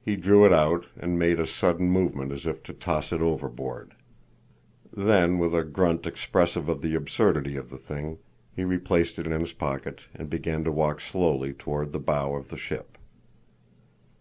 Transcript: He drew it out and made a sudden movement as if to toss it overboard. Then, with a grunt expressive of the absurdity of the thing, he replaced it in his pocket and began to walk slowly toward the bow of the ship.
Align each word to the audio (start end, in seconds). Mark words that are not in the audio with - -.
He 0.00 0.14
drew 0.14 0.46
it 0.46 0.52
out 0.52 0.86
and 0.96 1.18
made 1.18 1.40
a 1.40 1.44
sudden 1.44 1.90
movement 1.90 2.30
as 2.30 2.46
if 2.46 2.62
to 2.62 2.72
toss 2.72 3.10
it 3.12 3.20
overboard. 3.20 3.94
Then, 4.96 5.36
with 5.40 5.52
a 5.52 5.64
grunt 5.64 6.06
expressive 6.06 6.68
of 6.68 6.80
the 6.80 6.94
absurdity 6.94 7.56
of 7.56 7.68
the 7.68 7.76
thing, 7.76 8.18
he 8.54 8.62
replaced 8.62 9.18
it 9.18 9.26
in 9.26 9.40
his 9.40 9.52
pocket 9.52 10.02
and 10.14 10.30
began 10.30 10.62
to 10.62 10.70
walk 10.70 11.00
slowly 11.00 11.52
toward 11.52 11.90
the 11.92 11.98
bow 11.98 12.36
of 12.36 12.50
the 12.50 12.56
ship. 12.56 12.96